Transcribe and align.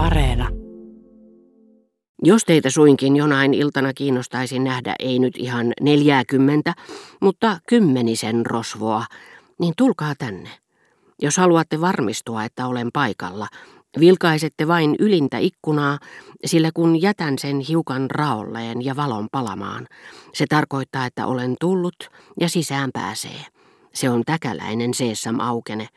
Areena. 0.00 0.48
Jos 2.22 2.44
teitä 2.44 2.70
suinkin 2.70 3.16
jonain 3.16 3.54
iltana 3.54 3.92
kiinnostaisi 3.92 4.58
nähdä 4.58 4.94
ei 4.98 5.18
nyt 5.18 5.34
ihan 5.36 5.72
neljääkymmentä, 5.80 6.74
mutta 7.20 7.58
kymmenisen 7.68 8.46
rosvoa, 8.46 9.04
niin 9.58 9.74
tulkaa 9.76 10.14
tänne. 10.18 10.48
Jos 11.22 11.36
haluatte 11.36 11.80
varmistua, 11.80 12.44
että 12.44 12.66
olen 12.66 12.88
paikalla, 12.92 13.46
vilkaisette 14.00 14.68
vain 14.68 14.96
ylintä 14.98 15.38
ikkunaa, 15.38 15.98
sillä 16.44 16.70
kun 16.74 17.02
jätän 17.02 17.38
sen 17.38 17.60
hiukan 17.60 18.10
raolleen 18.10 18.84
ja 18.84 18.96
valon 18.96 19.28
palamaan, 19.32 19.86
se 20.34 20.44
tarkoittaa, 20.48 21.06
että 21.06 21.26
olen 21.26 21.56
tullut 21.60 21.96
ja 22.40 22.48
sisään 22.48 22.90
pääsee. 22.92 23.46
Se 23.94 24.10
on 24.10 24.22
täkäläinen 24.26 24.94
seessam 24.94 25.40
aukene. 25.40 25.88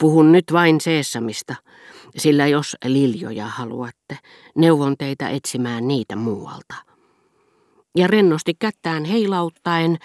Puhun 0.00 0.32
nyt 0.32 0.44
vain 0.52 0.80
seessamista, 0.80 1.54
sillä 2.16 2.46
jos 2.46 2.76
liljoja 2.84 3.46
haluatte, 3.46 4.18
neuvon 4.56 4.94
teitä 4.98 5.28
etsimään 5.28 5.88
niitä 5.88 6.16
muualta. 6.16 6.74
Ja 7.96 8.06
rennosti 8.06 8.54
kättään 8.58 9.04
heilauttaen, 9.04 9.98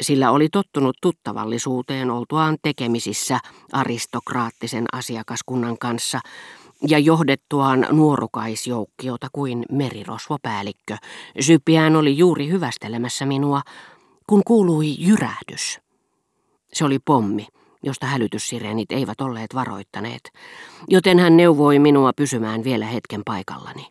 sillä 0.00 0.30
oli 0.30 0.48
tottunut 0.48 0.96
tuttavallisuuteen 1.02 2.10
oltuaan 2.10 2.56
tekemisissä 2.62 3.38
aristokraattisen 3.72 4.84
asiakaskunnan 4.92 5.78
kanssa 5.78 6.20
ja 6.88 6.98
johdettuaan 6.98 7.86
nuorukaisjoukkiota 7.90 9.28
kuin 9.32 9.64
merirosvopäällikkö. 9.72 10.96
Sypiään 11.40 11.96
oli 11.96 12.18
juuri 12.18 12.48
hyvästelemässä 12.48 13.26
minua, 13.26 13.62
kun 14.26 14.42
kuului 14.46 14.94
jyrähdys. 14.98 15.80
Se 16.72 16.84
oli 16.84 16.98
pommi 16.98 17.46
josta 17.82 18.06
hälytyssireenit 18.06 18.92
eivät 18.92 19.20
olleet 19.20 19.54
varoittaneet, 19.54 20.32
joten 20.88 21.18
hän 21.18 21.36
neuvoi 21.36 21.78
minua 21.78 22.12
pysymään 22.12 22.64
vielä 22.64 22.86
hetken 22.86 23.22
paikallani. 23.24 23.86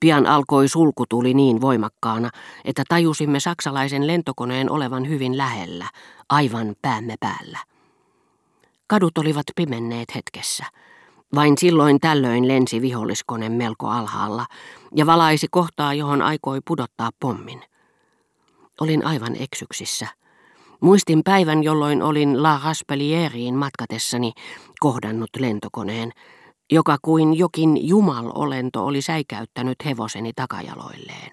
Pian 0.00 0.26
alkoi 0.26 0.68
sulkutuli 0.68 1.34
niin 1.34 1.60
voimakkaana, 1.60 2.30
että 2.64 2.82
tajusimme 2.88 3.40
saksalaisen 3.40 4.06
lentokoneen 4.06 4.70
olevan 4.70 5.08
hyvin 5.08 5.38
lähellä, 5.38 5.88
aivan 6.28 6.76
päämme 6.82 7.14
päällä. 7.20 7.58
Kadut 8.86 9.18
olivat 9.18 9.46
pimenneet 9.56 10.14
hetkessä. 10.14 10.64
Vain 11.34 11.58
silloin 11.58 12.00
tällöin 12.00 12.48
lensi 12.48 12.82
viholliskone 12.82 13.48
melko 13.48 13.88
alhaalla 13.88 14.46
ja 14.94 15.06
valaisi 15.06 15.46
kohtaa, 15.50 15.94
johon 15.94 16.22
aikoi 16.22 16.60
pudottaa 16.64 17.10
pommin. 17.20 17.62
Olin 18.80 19.06
aivan 19.06 19.36
eksyksissä. 19.38 20.06
Muistin 20.80 21.20
päivän, 21.24 21.62
jolloin 21.62 22.02
olin 22.02 22.42
La 22.42 22.60
Raspellieriin 22.64 23.54
matkatessani 23.54 24.32
kohdannut 24.80 25.30
lentokoneen, 25.38 26.12
joka 26.72 26.96
kuin 27.02 27.38
jokin 27.38 27.88
jumalolento 27.88 28.86
oli 28.86 29.02
säikäyttänyt 29.02 29.76
hevoseni 29.84 30.32
takajaloilleen. 30.36 31.32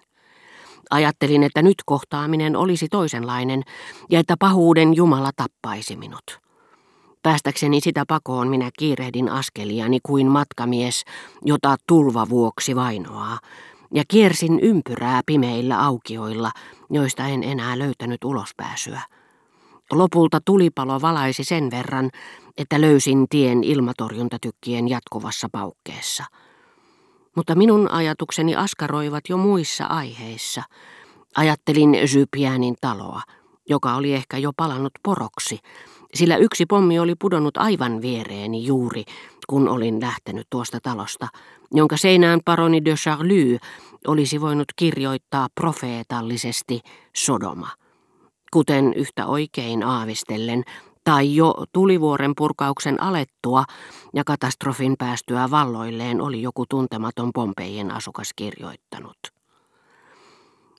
Ajattelin, 0.90 1.44
että 1.44 1.62
nyt 1.62 1.76
kohtaaminen 1.86 2.56
olisi 2.56 2.88
toisenlainen 2.88 3.64
ja 4.12 4.20
että 4.20 4.36
pahuuden 4.40 4.94
Jumala 4.94 5.32
tappaisi 5.36 5.96
minut. 5.96 6.40
Päästäkseni 7.24 7.82
sitä 7.82 8.04
pakoon 8.08 8.48
minä 8.48 8.70
kiirehdin 8.80 9.30
askeliani 9.30 10.00
kuin 10.04 10.28
matkamies, 10.28 11.04
jota 11.46 11.76
tulva 11.88 12.30
vuoksi 12.30 12.76
vainoaa, 12.76 13.40
ja 13.94 14.04
kiersin 14.08 14.60
ympyrää 14.60 15.22
pimeillä 15.26 15.86
aukioilla, 15.86 16.52
joista 16.90 17.28
en 17.28 17.44
enää 17.44 17.80
löytänyt 17.80 18.24
ulospääsyä. 18.24 19.02
Lopulta 19.98 20.40
tulipalo 20.46 21.02
valaisi 21.02 21.44
sen 21.44 21.72
verran, 21.72 22.10
että 22.58 22.82
löysin 22.82 23.26
tien 23.30 23.64
ilmatorjuntatykkien 23.64 24.90
jatkuvassa 24.90 25.48
paukkeessa. 25.52 26.24
Mutta 27.36 27.56
minun 27.56 27.92
ajatukseni 27.92 28.56
askaroivat 28.56 29.24
jo 29.30 29.38
muissa 29.38 29.86
aiheissa. 29.86 30.64
Ajattelin 31.36 31.98
Zypianin 32.06 32.76
taloa, 32.82 33.22
joka 33.70 33.96
oli 33.96 34.14
ehkä 34.14 34.38
jo 34.38 34.52
palannut 34.58 34.94
poroksi, 35.04 35.60
sillä 36.14 36.38
yksi 36.38 36.66
pommi 36.66 37.00
oli 37.00 37.16
pudonnut 37.16 37.58
aivan 37.58 38.02
viereeni 38.02 38.66
juuri, 38.66 39.04
kun 39.50 39.70
olin 39.70 40.02
lähtenyt 40.02 40.48
tuosta 40.50 40.80
talosta, 40.84 41.28
jonka 41.72 41.98
seinään 41.98 42.40
paroni 42.46 42.86
de 42.86 42.94
Charlie 42.94 43.58
olisi 44.08 44.42
voinut 44.42 44.68
kirjoittaa 44.76 45.48
profeetallisesti 45.56 46.82
Sodoma 47.16 47.83
kuten 48.54 48.94
yhtä 48.94 49.26
oikein 49.26 49.84
aavistellen, 49.84 50.64
tai 51.04 51.36
jo 51.36 51.56
tulivuoren 51.74 52.34
purkauksen 52.38 53.04
alettua 53.04 53.64
ja 54.14 54.24
katastrofin 54.24 54.96
päästyä 55.00 55.52
valloilleen 55.52 56.22
oli 56.22 56.42
joku 56.42 56.66
tuntematon 56.70 57.32
Pompeijin 57.34 57.92
asukas 57.92 58.30
kirjoittanut. 58.36 59.18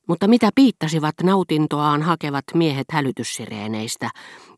Mutta 0.09 0.29
mitä 0.29 0.51
piittasivat 0.55 1.15
nautintoaan 1.23 2.03
hakevat 2.03 2.45
miehet 2.55 2.87
hälytyssireeneistä 2.93 4.11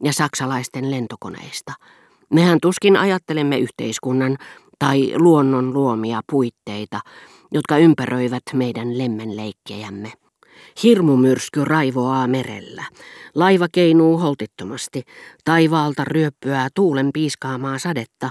ja 0.05 0.13
saksalaisten 0.13 0.91
lentokoneista? 0.91 1.73
Mehän 2.31 2.59
tuskin 2.63 2.97
ajattelemme 2.97 3.59
yhteiskunnan 3.59 4.37
tai 4.79 5.13
luonnon 5.17 5.75
luomia 5.75 6.21
puitteita, 6.33 7.01
jotka 7.53 7.79
ympäröivät 7.79 8.43
meidän 8.53 8.99
lemmenleikkejämme. 8.99 10.13
Hirmumyrsky 10.83 11.65
raivoaa 11.65 12.27
merellä. 12.27 12.85
Laiva 13.35 13.67
keinuu 13.73 14.19
holtittomasti. 14.19 15.03
Taivaalta 15.45 16.05
ryöppyää 16.05 16.69
tuulen 16.75 17.11
piiskaamaa 17.15 17.79
sadetta, 17.79 18.31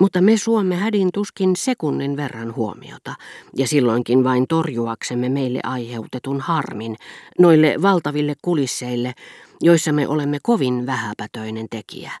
mutta 0.00 0.20
me 0.20 0.36
suomme 0.36 0.76
hädin 0.76 1.08
tuskin 1.14 1.56
sekunnin 1.56 2.16
verran 2.16 2.54
huomiota, 2.56 3.14
ja 3.56 3.68
silloinkin 3.68 4.24
vain 4.24 4.46
torjuaksemme 4.48 5.28
meille 5.28 5.60
aiheutetun 5.62 6.40
harmin 6.40 6.96
noille 7.38 7.74
valtaville 7.82 8.34
kulisseille, 8.42 9.12
joissa 9.60 9.92
me 9.92 10.08
olemme 10.08 10.38
kovin 10.42 10.86
vähäpätöinen 10.86 11.66
tekijä. 11.70 12.12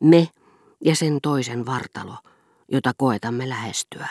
Me 0.00 0.28
ja 0.84 0.96
sen 0.96 1.18
toisen 1.22 1.66
vartalo, 1.66 2.14
jota 2.72 2.92
koetamme 2.96 3.48
lähestyä. 3.48 4.08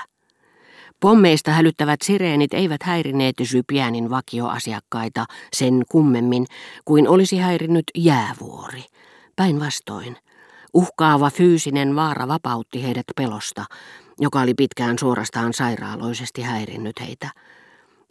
Pommeista 1.00 1.52
hälyttävät 1.52 2.02
sireenit 2.02 2.54
eivät 2.54 2.84
häirineet 2.84 3.36
Sypiänin 3.44 4.10
vakioasiakkaita 4.10 5.26
sen 5.54 5.84
kummemmin 5.90 6.46
kuin 6.86 7.08
olisi 7.08 7.38
häirinnyt 7.38 7.84
jäävuori. 7.98 8.84
Päinvastoin, 9.36 10.18
uhkaava 10.74 11.30
fyysinen 11.30 11.96
vaara 11.96 12.28
vapautti 12.28 12.84
heidät 12.84 13.06
pelosta, 13.16 13.66
joka 14.20 14.42
oli 14.42 14.54
pitkään 14.54 15.00
suorastaan 15.00 15.54
sairaaloisesti 15.54 16.42
häirinnyt 16.42 17.00
heitä. 17.00 17.30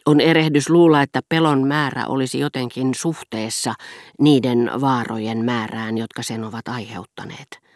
On 0.05 0.21
erehdys 0.21 0.69
luulla, 0.69 1.01
että 1.01 1.21
pelon 1.29 1.67
määrä 1.67 2.05
olisi 2.07 2.39
jotenkin 2.39 2.95
suhteessa 2.95 3.73
niiden 4.19 4.71
vaarojen 4.81 5.45
määrään, 5.45 5.97
jotka 5.97 6.23
sen 6.23 6.43
ovat 6.43 6.67
aiheuttaneet. 6.67 7.68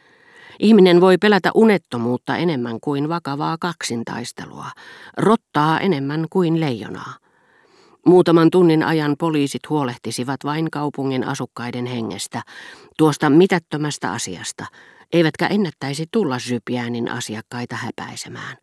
Ihminen 0.59 1.01
voi 1.01 1.17
pelätä 1.17 1.51
unettomuutta 1.55 2.37
enemmän 2.37 2.79
kuin 2.81 3.09
vakavaa 3.09 3.57
kaksintaistelua, 3.59 4.65
rottaa 5.17 5.79
enemmän 5.79 6.25
kuin 6.29 6.59
leijonaa. 6.59 7.13
Muutaman 8.05 8.49
tunnin 8.49 8.83
ajan 8.83 9.15
poliisit 9.19 9.69
huolehtisivat 9.69 10.39
vain 10.43 10.71
kaupungin 10.71 11.27
asukkaiden 11.27 11.85
hengestä, 11.85 12.41
tuosta 12.97 13.29
mitättömästä 13.29 14.11
asiasta, 14.11 14.65
eivätkä 15.13 15.47
ennättäisi 15.47 16.05
tulla 16.11 16.39
Zypiänin 16.39 17.11
asiakkaita 17.11 17.75
häpäisemään. 17.75 18.57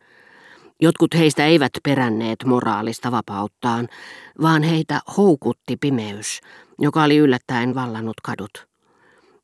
Jotkut 0.81 1.13
heistä 1.13 1.45
eivät 1.45 1.71
peränneet 1.83 2.39
moraalista 2.45 3.11
vapauttaan, 3.11 3.87
vaan 4.41 4.63
heitä 4.63 5.01
houkutti 5.17 5.77
pimeys, 5.77 6.39
joka 6.79 7.03
oli 7.03 7.17
yllättäen 7.17 7.75
vallannut 7.75 8.21
kadut. 8.23 8.70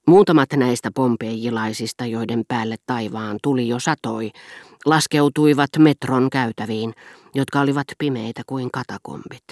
Muutamat 0.07 0.49
näistä 0.55 0.91
pompeijilaisista, 0.95 2.05
joiden 2.05 2.43
päälle 2.47 2.75
taivaan 2.85 3.37
tuli 3.43 3.67
jo 3.67 3.79
satoi, 3.79 4.31
laskeutuivat 4.85 5.69
metron 5.77 6.29
käytäviin, 6.29 6.93
jotka 7.35 7.59
olivat 7.59 7.87
pimeitä 7.97 8.41
kuin 8.45 8.71
katakombit. 8.71 9.43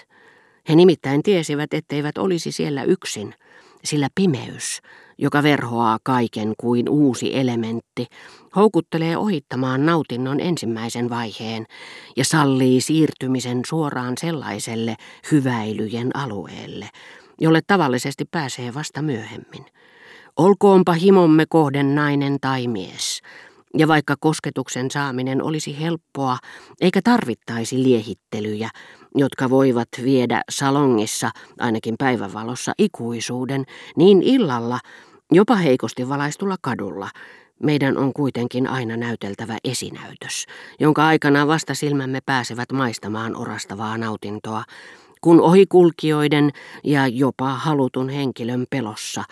He 0.70 0.76
nimittäin 0.76 1.24
tiesivät, 1.24 1.74
etteivät 1.74 2.18
olisi 2.18 2.52
siellä 2.52 2.84
yksin, 2.84 3.34
sillä 3.84 4.08
pimeys, 4.16 4.80
joka 5.18 5.44
verhoaa 5.44 6.00
kaiken 6.04 6.54
kuin 6.58 6.90
uusi 6.90 7.38
elementti, 7.38 8.06
houkuttelee 8.56 9.18
ohittamaan 9.18 9.86
nautinnon 9.86 10.40
ensimmäisen 10.40 11.10
vaiheen 11.10 11.66
ja 12.18 12.26
sallii 12.26 12.82
siirtymisen 12.82 13.62
suoraan 13.68 14.14
sellaiselle 14.20 14.96
hyväilyjen 15.32 16.18
alueelle, 16.18 16.90
jolle 17.42 17.62
tavallisesti 17.68 18.26
pääsee 18.32 18.74
vasta 18.74 19.02
myöhemmin. 19.02 19.66
Olkoonpa 20.38 20.94
himomme 20.94 21.46
kohden 21.50 21.96
nainen 21.96 22.38
tai 22.42 22.68
mies. 22.68 23.22
Ja 23.78 23.88
vaikka 23.88 24.16
kosketuksen 24.20 24.92
saaminen 24.92 25.44
olisi 25.44 25.80
helppoa, 25.80 26.38
eikä 26.82 27.02
tarvittaisi 27.04 27.84
liehittelyjä, 27.84 28.70
jotka 29.16 29.50
voivat 29.50 29.88
viedä 30.04 30.42
salongissa, 30.50 31.32
ainakin 31.60 31.96
päivänvalossa, 32.00 32.74
ikuisuuden, 32.78 33.66
niin 33.98 34.24
illalla, 34.24 34.80
jopa 35.32 35.56
heikosti 35.56 36.10
valaistulla 36.10 36.56
kadulla, 36.62 37.10
Meidän 37.64 37.98
on 37.98 38.14
kuitenkin 38.14 38.68
aina 38.68 38.98
näyteltävä 38.98 39.58
esinäytös, 39.64 40.46
jonka 40.80 41.08
aikana 41.08 41.48
vasta 41.48 41.76
silmämme 41.76 42.20
pääsevät 42.26 42.72
maistamaan 42.72 43.36
orastavaa 43.36 43.98
nautintoa, 43.98 44.64
kun 45.22 45.42
ohikulkijoiden 45.42 46.50
ja 46.84 47.08
jopa 47.08 47.54
halutun 47.54 48.10
henkilön 48.10 48.66
pelossa 48.70 49.24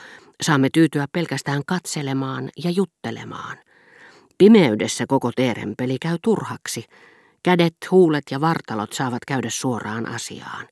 saamme 0.43 0.69
tyytyä 0.73 1.05
pelkästään 1.11 1.61
katselemaan 1.67 2.49
ja 2.63 2.69
juttelemaan. 2.69 3.57
Pimeydessä 4.37 5.05
koko 5.07 5.31
teerenpeli 5.35 5.97
käy 6.01 6.17
turhaksi. 6.23 6.85
Kädet, 7.43 7.75
huulet 7.91 8.23
ja 8.31 8.41
vartalot 8.41 8.93
saavat 8.93 9.25
käydä 9.27 9.49
suoraan 9.49 10.09
asiaan. 10.09 10.67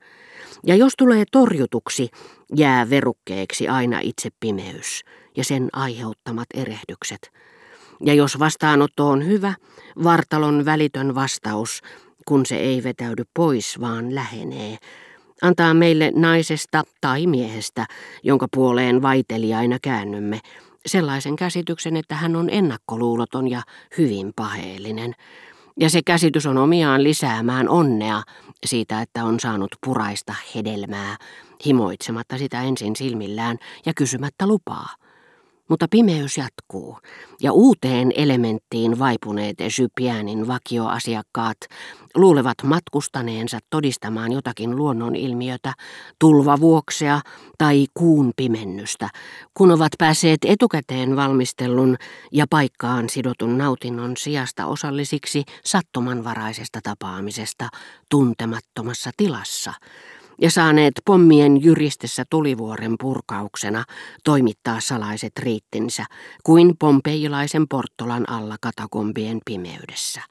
Ja 0.66 0.76
jos 0.76 0.94
tulee 0.98 1.24
torjutuksi, 1.32 2.10
jää 2.56 2.90
verukkeeksi 2.90 3.68
aina 3.68 4.00
itse 4.00 4.30
pimeys 4.40 5.02
ja 5.38 5.44
sen 5.44 5.70
aiheuttamat 5.74 6.48
erehdykset. 6.54 7.32
Ja 8.06 8.14
jos 8.14 8.40
vastaanotto 8.40 9.08
on 9.08 9.26
hyvä, 9.26 9.54
vartalon 10.04 10.66
välitön 10.66 11.16
vastaus, 11.16 11.82
kun 12.26 12.46
se 12.46 12.56
ei 12.56 12.84
vetäydy 12.84 13.24
pois, 13.34 13.80
vaan 13.82 14.16
lähenee, 14.16 14.78
antaa 15.42 15.74
meille 15.74 16.12
naisesta 16.16 16.84
tai 17.02 17.28
miehestä, 17.28 17.86
jonka 18.24 18.48
puoleen 18.56 19.02
vaiteliaina 19.02 19.78
käännymme, 19.82 20.40
sellaisen 20.86 21.36
käsityksen, 21.36 21.98
että 21.98 22.16
hän 22.16 22.36
on 22.36 22.50
ennakkoluuloton 22.50 23.48
ja 23.48 23.62
hyvin 23.98 24.34
paheellinen. 24.36 25.16
Ja 25.80 25.90
se 25.90 26.02
käsitys 26.06 26.46
on 26.46 26.58
omiaan 26.58 27.04
lisäämään 27.04 27.70
onnea 27.70 28.24
siitä, 28.66 29.02
että 29.02 29.24
on 29.24 29.40
saanut 29.40 29.76
puraista 29.86 30.34
hedelmää, 30.56 31.18
himoitsematta 31.66 32.38
sitä 32.38 32.62
ensin 32.62 32.96
silmillään 32.96 33.58
ja 33.86 33.94
kysymättä 33.94 34.48
lupaa. 34.48 34.90
Mutta 35.72 35.88
pimeys 35.92 36.38
jatkuu, 36.38 36.98
ja 37.42 37.52
uuteen 37.52 38.12
elementtiin 38.16 39.00
vaipuneet 39.00 39.58
Sypiänin 39.70 40.48
vakioasiakkaat 40.48 41.58
luulevat 42.16 42.58
matkustaneensa 42.64 43.60
todistamaan 43.70 44.32
jotakin 44.32 44.76
luonnonilmiötä, 44.76 45.74
tulvavuoksea 46.20 47.22
tai 47.58 47.86
kuun 47.94 48.32
pimennystä, 48.36 49.10
kun 49.54 49.72
ovat 49.72 49.92
päässeet 49.98 50.40
etukäteen 50.46 51.16
valmistellun 51.16 51.98
ja 52.32 52.46
paikkaan 52.50 53.10
sidotun 53.10 53.58
nautinnon 53.58 54.18
sijasta 54.18 54.66
osallisiksi 54.66 55.44
sattumanvaraisesta 55.66 56.80
tapaamisesta 56.84 57.70
tuntemattomassa 58.10 59.12
tilassa– 59.18 59.74
ja 60.42 60.52
saaneet 60.52 60.94
pommien 61.06 61.64
jyristessä 61.64 62.24
tulivuoren 62.30 62.96
purkauksena 63.00 63.84
toimittaa 64.24 64.80
salaiset 64.80 65.32
riittinsä 65.40 66.06
kuin 66.44 66.78
pompeilaisen 66.80 67.68
porttolan 67.68 68.30
alla 68.30 68.56
katakombien 68.62 69.40
pimeydessä. 69.46 70.22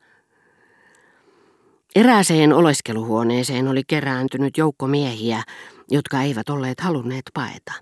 Erääseen 1.95 2.53
oleskeluhuoneeseen 2.53 3.69
oli 3.69 3.83
kerääntynyt 3.87 4.59
joukko 4.59 4.87
miehiä, 4.87 5.43
jotka 5.91 6.23
eivät 6.23 6.49
olleet 6.49 6.81
halunneet 6.81 7.25
paeta. 7.35 7.73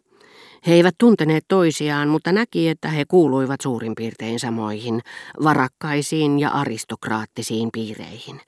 He 0.67 0.75
eivät 0.75 0.95
tunteneet 0.99 1.45
toisiaan, 1.49 2.09
mutta 2.09 2.33
näki, 2.33 2.69
että 2.69 2.89
he 2.89 3.05
kuuluivat 3.05 3.61
suurin 3.61 3.95
piirtein 3.95 4.41
samoihin, 4.41 5.01
varakkaisiin 5.45 6.39
ja 6.39 6.51
aristokraattisiin 6.51 7.69
piireihin. 7.73 8.41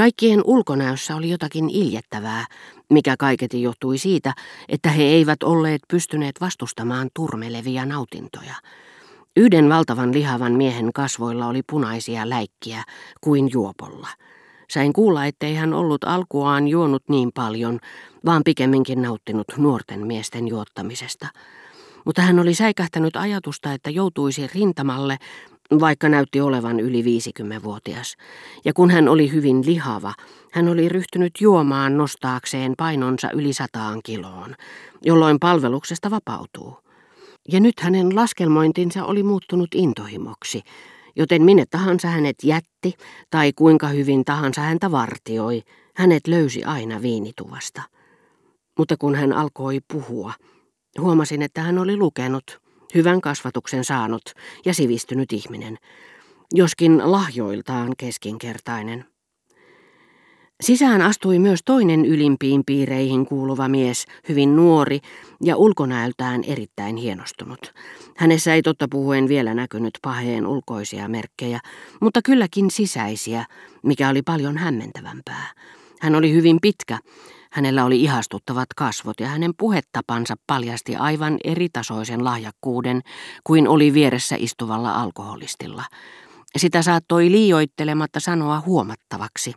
Kaikkien 0.00 0.40
ulkonäössä 0.44 1.16
oli 1.16 1.30
jotakin 1.30 1.70
iljettävää, 1.70 2.46
mikä 2.90 3.14
kaiketi 3.18 3.62
johtui 3.62 3.98
siitä, 3.98 4.34
että 4.68 4.90
he 4.90 5.02
eivät 5.02 5.42
olleet 5.42 5.82
pystyneet 5.88 6.40
vastustamaan 6.40 7.08
turmelevia 7.14 7.86
nautintoja. 7.86 8.54
Yhden 9.36 9.68
valtavan 9.68 10.14
lihavan 10.14 10.52
miehen 10.52 10.92
kasvoilla 10.94 11.46
oli 11.46 11.60
punaisia 11.70 12.28
läikkiä 12.28 12.84
kuin 13.20 13.50
juopolla. 13.52 14.08
Sain 14.70 14.92
kuulla, 14.92 15.26
ettei 15.26 15.54
hän 15.54 15.74
ollut 15.74 16.04
alkuaan 16.04 16.68
juonut 16.68 17.02
niin 17.08 17.30
paljon, 17.34 17.78
vaan 18.24 18.42
pikemminkin 18.44 19.02
nauttinut 19.02 19.46
nuorten 19.56 20.06
miesten 20.06 20.48
juottamisesta. 20.48 21.28
Mutta 22.04 22.22
hän 22.22 22.38
oli 22.38 22.54
säikähtänyt 22.54 23.16
ajatusta, 23.16 23.72
että 23.72 23.90
joutuisi 23.90 24.46
rintamalle 24.54 25.16
vaikka 25.80 26.08
näytti 26.08 26.40
olevan 26.40 26.80
yli 26.80 27.02
50-vuotias. 27.02 28.16
Ja 28.64 28.72
kun 28.72 28.90
hän 28.90 29.08
oli 29.08 29.32
hyvin 29.32 29.66
lihava, 29.66 30.14
hän 30.52 30.68
oli 30.68 30.88
ryhtynyt 30.88 31.32
juomaan 31.40 31.96
nostaakseen 31.96 32.74
painonsa 32.78 33.30
yli 33.30 33.52
sataan 33.52 34.00
kiloon, 34.04 34.54
jolloin 35.02 35.38
palveluksesta 35.40 36.10
vapautuu. 36.10 36.78
Ja 37.48 37.60
nyt 37.60 37.80
hänen 37.80 38.16
laskelmointinsa 38.16 39.04
oli 39.04 39.22
muuttunut 39.22 39.68
intohimoksi, 39.74 40.62
joten 41.16 41.42
minne 41.42 41.64
tahansa 41.70 42.08
hänet 42.08 42.36
jätti 42.44 42.94
tai 43.30 43.52
kuinka 43.52 43.88
hyvin 43.88 44.24
tahansa 44.24 44.60
häntä 44.60 44.90
vartioi, 44.90 45.62
hänet 45.96 46.26
löysi 46.26 46.64
aina 46.64 47.02
viinituvasta. 47.02 47.82
Mutta 48.78 48.96
kun 48.96 49.14
hän 49.14 49.32
alkoi 49.32 49.80
puhua, 49.92 50.32
huomasin, 51.00 51.42
että 51.42 51.62
hän 51.62 51.78
oli 51.78 51.96
lukenut– 51.96 52.44
hyvän 52.94 53.20
kasvatuksen 53.20 53.84
saanut 53.84 54.22
ja 54.64 54.74
sivistynyt 54.74 55.32
ihminen, 55.32 55.78
joskin 56.54 57.12
lahjoiltaan 57.12 57.92
keskinkertainen. 57.98 59.04
Sisään 60.60 61.02
astui 61.02 61.38
myös 61.38 61.60
toinen 61.64 62.04
ylimpiin 62.04 62.62
piireihin 62.66 63.26
kuuluva 63.26 63.68
mies, 63.68 64.04
hyvin 64.28 64.56
nuori 64.56 65.00
ja 65.42 65.56
ulkonäöltään 65.56 66.44
erittäin 66.44 66.96
hienostunut. 66.96 67.74
Hänessä 68.16 68.54
ei 68.54 68.62
totta 68.62 68.88
puhuen 68.90 69.28
vielä 69.28 69.54
näkynyt 69.54 69.98
paheen 70.02 70.46
ulkoisia 70.46 71.08
merkkejä, 71.08 71.60
mutta 72.00 72.20
kylläkin 72.24 72.70
sisäisiä, 72.70 73.44
mikä 73.82 74.08
oli 74.08 74.22
paljon 74.22 74.56
hämmentävämpää. 74.56 75.46
Hän 76.00 76.14
oli 76.14 76.32
hyvin 76.32 76.58
pitkä, 76.62 76.98
Hänellä 77.52 77.84
oli 77.84 78.02
ihastuttavat 78.02 78.68
kasvot 78.76 79.20
ja 79.20 79.28
hänen 79.28 79.52
puhetapansa 79.58 80.34
paljasti 80.46 80.96
aivan 80.96 81.36
eritasoisen 81.44 82.24
lahjakkuuden 82.24 83.00
kuin 83.44 83.68
oli 83.68 83.94
vieressä 83.94 84.36
istuvalla 84.38 84.92
alkoholistilla. 84.92 85.84
Sitä 86.56 86.82
saattoi 86.82 87.30
liioittelematta 87.30 88.20
sanoa 88.20 88.62
huomattavaksi. 88.66 89.54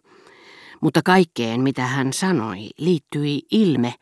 Mutta 0.82 1.02
kaikkeen, 1.06 1.62
mitä 1.62 1.88
hän 1.88 2.14
sanoi, 2.14 2.70
liittyi 2.78 3.42
ilme, 3.52 3.94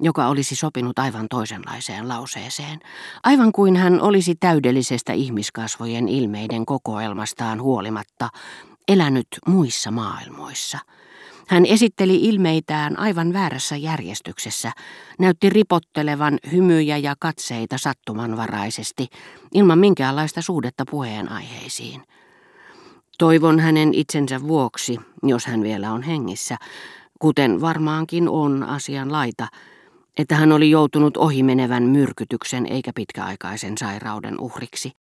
joka 0.00 0.28
olisi 0.28 0.56
sopinut 0.56 0.98
aivan 0.98 1.26
toisenlaiseen 1.30 2.08
lauseeseen. 2.08 2.80
Aivan 3.22 3.52
kuin 3.52 3.76
hän 3.76 4.00
olisi 4.00 4.34
täydellisestä 4.34 5.12
ihmiskasvojen 5.12 6.08
ilmeiden 6.08 6.66
kokoelmastaan 6.66 7.62
huolimatta 7.62 8.28
elänyt 8.88 9.28
muissa 9.46 9.90
maailmoissa– 9.90 10.78
hän 11.48 11.66
esitteli 11.66 12.16
ilmeitään 12.16 12.98
aivan 12.98 13.32
väärässä 13.32 13.76
järjestyksessä, 13.76 14.72
näytti 15.18 15.50
ripottelevan 15.50 16.38
hymyjä 16.52 16.96
ja 16.96 17.14
katseita 17.18 17.78
sattumanvaraisesti, 17.78 19.06
ilman 19.54 19.78
minkäänlaista 19.78 20.42
suhdetta 20.42 20.84
puheenaiheisiin. 20.90 22.02
Toivon 23.18 23.60
hänen 23.60 23.94
itsensä 23.94 24.40
vuoksi, 24.42 24.96
jos 25.22 25.46
hän 25.46 25.62
vielä 25.62 25.92
on 25.92 26.02
hengissä, 26.02 26.56
kuten 27.18 27.60
varmaankin 27.60 28.28
on 28.28 28.62
asian 28.62 29.12
laita, 29.12 29.46
että 30.18 30.34
hän 30.36 30.52
oli 30.52 30.70
joutunut 30.70 31.16
ohimenevän 31.16 31.82
myrkytyksen 31.82 32.66
eikä 32.66 32.92
pitkäaikaisen 32.94 33.78
sairauden 33.78 34.40
uhriksi. 34.40 34.92